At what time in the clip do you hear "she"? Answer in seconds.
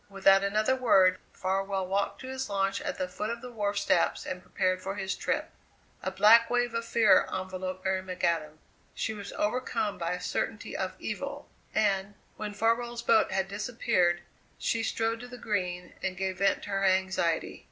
8.95-9.13, 14.57-14.81